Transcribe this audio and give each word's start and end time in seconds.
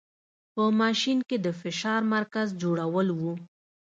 په 0.53 0.63
ماشین 0.81 1.19
کې 1.27 1.37
د 1.45 1.47
فشار 1.61 2.01
مرکز 2.15 2.47
جوړول 2.61 3.07
و. 3.19 3.21